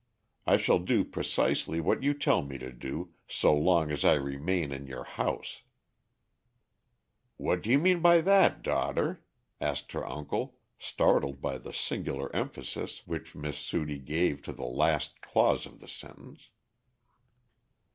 [0.47, 4.71] I shall do precisely what you tell me to do, so long as I remain
[4.71, 5.61] in your house."
[7.37, 9.23] "What do you mean by that, daughter?"
[9.59, 15.21] asked her uncle, startled by the singular emphasis which Miss Sudie gave to the last
[15.21, 16.49] clause of the sentence.